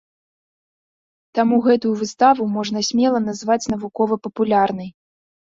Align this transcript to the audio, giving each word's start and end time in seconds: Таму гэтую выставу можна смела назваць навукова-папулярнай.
Таму 1.39 1.59
гэтую 1.67 1.91
выставу 1.99 2.47
можна 2.55 2.79
смела 2.89 3.23
назваць 3.27 3.61
навукова-папулярнай. 3.75 4.89